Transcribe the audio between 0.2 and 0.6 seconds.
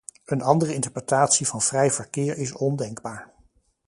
Een